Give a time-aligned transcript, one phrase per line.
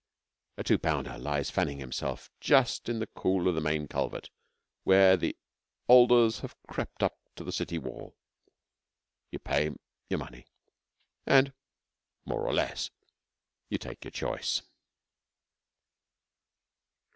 [0.57, 4.31] A two pounder lies fanning himself just in the cool of the main culvert,
[4.83, 5.37] where the
[5.87, 8.15] alders have crept up to the city wall.
[9.29, 9.69] You pay
[10.09, 10.47] your money
[11.27, 11.53] and,
[12.25, 12.89] more or less,
[13.69, 14.63] you take your choice.